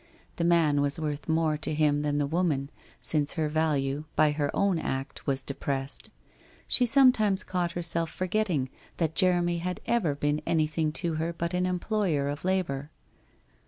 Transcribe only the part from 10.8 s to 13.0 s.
to her but an employer of labour.